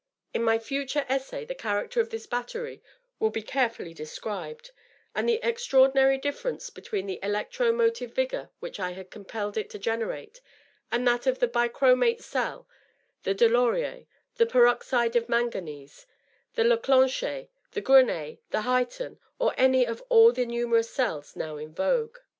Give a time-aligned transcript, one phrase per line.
[0.33, 2.81] In my future essay the character of this battery
[3.19, 4.71] will be carefully described,
[5.13, 9.77] and the extraordinary difference between the electro motive vigor which I had compelled it to
[9.77, 10.41] generate
[10.91, 12.67] and that of the Bichromate cell,
[13.21, 16.07] the Delaurier, the Peroxide of Manganese,
[16.55, 21.75] the Leclanch^, the Grenet, the Highton, or any of all the numerous cells now in
[21.75, 22.17] vogue.